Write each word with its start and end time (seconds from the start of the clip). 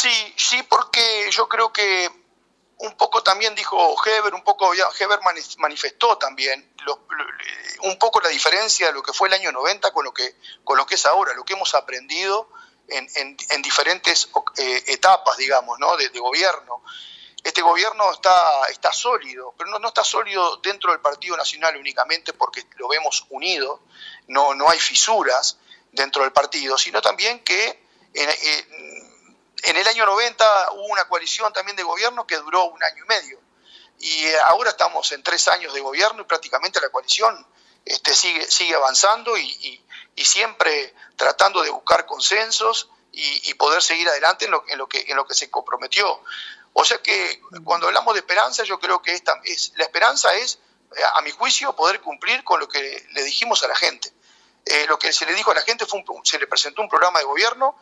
Sí, 0.00 0.34
sí, 0.36 0.62
porque 0.62 1.30
yo 1.30 1.46
creo 1.46 1.70
que 1.72 2.10
un 2.78 2.96
poco 2.96 3.22
también 3.22 3.54
dijo 3.54 3.94
Heber, 4.06 4.32
un 4.34 4.42
poco 4.42 4.72
Heber 4.72 5.20
manifestó 5.58 6.16
también 6.16 6.74
un 7.82 7.98
poco 7.98 8.20
la 8.22 8.30
diferencia 8.30 8.86
de 8.86 8.94
lo 8.94 9.02
que 9.02 9.12
fue 9.12 9.28
el 9.28 9.34
año 9.34 9.52
90 9.52 9.92
con 9.92 10.06
lo 10.06 10.14
que, 10.14 10.36
con 10.64 10.78
lo 10.78 10.86
que 10.86 10.94
es 10.94 11.04
ahora, 11.04 11.34
lo 11.34 11.44
que 11.44 11.52
hemos 11.52 11.74
aprendido 11.74 12.48
en, 12.88 13.06
en, 13.14 13.62
diferentes 13.62 14.30
eh, 14.56 14.84
etapas, 14.86 15.36
digamos, 15.36 15.78
¿no? 15.78 15.94
de, 15.98 16.08
gobierno. 16.18 16.82
Este 17.44 17.60
gobierno 17.60 18.10
está, 18.10 18.68
está 18.70 18.94
sólido, 18.94 19.54
pero 19.58 19.70
no, 19.70 19.78
no, 19.78 19.88
está 19.88 20.02
sólido 20.02 20.56
dentro 20.58 20.92
del 20.92 21.00
Partido 21.00 21.36
Nacional 21.36 21.76
únicamente 21.76 22.32
porque 22.32 22.64
lo 22.76 22.88
vemos 22.88 23.26
unido, 23.28 23.82
no, 24.28 24.54
no 24.54 24.70
hay 24.70 24.80
fisuras 24.80 25.58
dentro 25.92 26.22
del 26.22 26.32
partido, 26.32 26.78
sino 26.78 27.02
también 27.02 27.44
que 27.44 27.90
en, 28.14 28.30
en 29.62 29.76
el 29.76 29.86
año 29.86 30.06
90 30.06 30.72
hubo 30.72 30.86
una 30.86 31.04
coalición 31.04 31.52
también 31.52 31.76
de 31.76 31.82
gobierno 31.82 32.26
que 32.26 32.36
duró 32.36 32.64
un 32.64 32.82
año 32.82 33.04
y 33.04 33.08
medio. 33.08 33.40
Y 33.98 34.26
ahora 34.44 34.70
estamos 34.70 35.12
en 35.12 35.22
tres 35.22 35.46
años 35.48 35.74
de 35.74 35.80
gobierno 35.80 36.22
y 36.22 36.24
prácticamente 36.24 36.80
la 36.80 36.88
coalición 36.88 37.46
este, 37.84 38.14
sigue, 38.14 38.50
sigue 38.50 38.74
avanzando 38.74 39.36
y, 39.36 39.84
siempre 40.16 40.94
tratando 41.16 41.62
de 41.62 41.70
buscar 41.70 42.04
consensos 42.04 42.90
y, 43.12 43.54
poder 43.54 43.82
seguir 43.82 44.08
adelante 44.08 44.44
en 44.44 44.50
lo, 44.50 44.64
en, 44.68 44.78
lo 44.78 44.86
que, 44.86 45.04
en 45.08 45.16
lo 45.16 45.26
que 45.26 45.34
se 45.34 45.50
comprometió. 45.50 46.22
O 46.72 46.84
sea 46.84 46.98
que 46.98 47.40
cuando 47.64 47.86
hablamos 47.86 48.14
de 48.14 48.20
esperanza, 48.20 48.62
yo 48.64 48.78
creo 48.78 49.02
que 49.02 49.14
esta, 49.14 49.40
es, 49.44 49.72
la 49.76 49.84
esperanza 49.84 50.34
es, 50.34 50.58
a 51.14 51.20
mi 51.22 51.30
juicio, 51.30 51.74
poder 51.74 52.00
cumplir 52.00 52.44
con 52.44 52.60
lo 52.60 52.68
que 52.68 53.06
le 53.10 53.22
dijimos 53.22 53.62
a 53.64 53.68
la 53.68 53.76
gente. 53.76 54.12
Eh, 54.64 54.86
lo 54.88 54.98
que 54.98 55.12
se 55.12 55.24
le 55.26 55.34
dijo 55.34 55.50
a 55.50 55.54
la 55.54 55.62
gente 55.62 55.86
fue 55.86 56.02
un, 56.06 56.24
se 56.24 56.38
le 56.38 56.46
presentó 56.46 56.82
un 56.82 56.88
programa 56.88 57.18
de 57.18 57.24
gobierno 57.24 57.76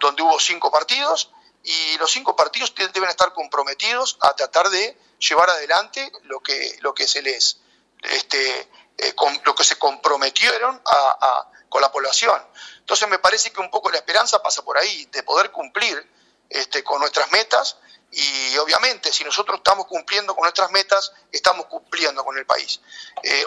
donde 0.00 0.22
hubo 0.22 0.38
cinco 0.40 0.70
partidos 0.70 1.30
y 1.62 1.98
los 1.98 2.10
cinco 2.10 2.36
partidos 2.36 2.74
deben 2.74 3.10
estar 3.10 3.32
comprometidos 3.32 4.18
a 4.20 4.34
tratar 4.34 4.68
de 4.70 4.98
llevar 5.18 5.50
adelante 5.50 6.12
lo 6.24 6.40
que, 6.40 6.76
lo 6.80 6.94
que 6.94 7.08
se 7.08 7.22
les 7.22 7.60
este, 8.02 8.68
eh, 8.98 9.14
lo 9.44 9.54
que 9.54 9.64
se 9.64 9.76
comprometieron 9.76 10.80
a, 10.84 11.50
con 11.68 11.80
la 11.80 11.90
población. 11.90 12.40
Entonces 12.78 13.08
me 13.08 13.18
parece 13.18 13.50
que 13.52 13.60
un 13.60 13.70
poco 13.70 13.90
la 13.90 13.98
esperanza 13.98 14.42
pasa 14.42 14.62
por 14.62 14.78
ahí, 14.78 15.06
de 15.06 15.22
poder 15.22 15.50
cumplir 15.50 16.08
este, 16.48 16.84
con 16.84 17.00
nuestras 17.00 17.30
metas 17.32 17.76
y 18.10 18.56
obviamente 18.58 19.12
si 19.12 19.24
nosotros 19.24 19.58
estamos 19.58 19.86
cumpliendo 19.86 20.34
con 20.34 20.42
nuestras 20.42 20.70
metas, 20.70 21.12
estamos 21.32 21.66
cumpliendo 21.66 22.24
con 22.24 22.38
el 22.38 22.46
país. 22.46 22.80
Eh, 23.22 23.44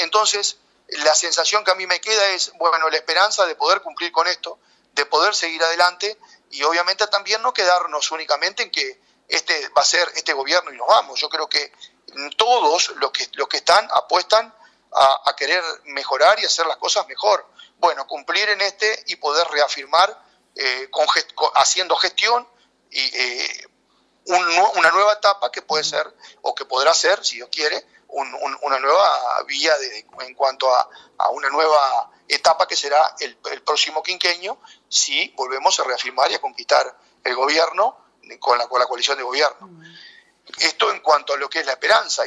entonces 0.00 0.58
la 0.88 1.14
sensación 1.14 1.64
que 1.64 1.70
a 1.70 1.74
mí 1.74 1.86
me 1.86 2.00
queda 2.00 2.30
es, 2.30 2.52
bueno, 2.58 2.90
la 2.90 2.96
esperanza 2.96 3.46
de 3.46 3.54
poder 3.54 3.80
cumplir 3.80 4.12
con 4.12 4.26
esto, 4.26 4.58
de 4.94 5.06
poder 5.06 5.34
seguir 5.34 5.62
adelante 5.62 6.18
y 6.50 6.62
obviamente 6.62 7.06
también 7.08 7.42
no 7.42 7.52
quedarnos 7.52 8.10
únicamente 8.12 8.62
en 8.62 8.70
que 8.70 9.00
este 9.28 9.68
va 9.70 9.82
a 9.82 9.84
ser 9.84 10.08
este 10.14 10.32
gobierno 10.32 10.72
y 10.72 10.76
nos 10.76 10.86
vamos. 10.86 11.20
Yo 11.20 11.28
creo 11.28 11.48
que 11.48 11.72
todos 12.36 12.90
los 12.96 13.10
que, 13.10 13.28
los 13.32 13.48
que 13.48 13.58
están 13.58 13.88
apuestan 13.92 14.54
a, 14.92 15.34
querer 15.36 15.62
mejorar 15.86 16.38
y 16.38 16.44
hacer 16.44 16.66
las 16.66 16.76
cosas 16.76 17.06
mejor. 17.08 17.44
Bueno, 17.78 18.06
cumplir 18.06 18.48
en 18.48 18.60
este 18.60 19.02
y 19.06 19.16
poder 19.16 19.46
reafirmar 19.48 20.22
eh, 20.54 20.88
con, 20.90 21.06
haciendo 21.54 21.96
gestión 21.96 22.46
y 22.90 23.00
eh, 23.00 23.68
una 24.26 24.90
nueva 24.92 25.14
etapa 25.14 25.50
que 25.50 25.62
puede 25.62 25.82
ser 25.82 26.06
o 26.42 26.54
que 26.54 26.64
podrá 26.64 26.94
ser, 26.94 27.24
si 27.24 27.36
Dios 27.36 27.48
quiere, 27.50 27.84
una 28.14 28.78
nueva 28.78 29.42
vía 29.46 29.76
de, 29.78 30.06
en 30.20 30.34
cuanto 30.34 30.72
a, 30.72 30.88
una 31.30 31.48
nueva 31.50 32.10
etapa 32.28 32.66
que 32.66 32.76
será 32.76 33.14
el, 33.20 33.36
próximo 33.62 34.02
quinqueño 34.02 34.58
si 34.88 35.28
volvemos 35.36 35.78
a 35.80 35.84
reafirmar 35.84 36.30
y 36.30 36.34
a 36.34 36.40
conquistar 36.40 36.96
el 37.22 37.34
gobierno 37.34 37.96
con 38.38 38.58
la, 38.58 38.66
con 38.68 38.78
la 38.80 38.86
coalición 38.86 39.16
de 39.18 39.24
gobierno. 39.24 39.70
Esto 40.58 40.92
en 40.92 41.00
cuanto 41.00 41.34
a 41.34 41.36
lo 41.36 41.48
que 41.48 41.60
es 41.60 41.66
la 41.66 41.72
esperanza. 41.72 42.22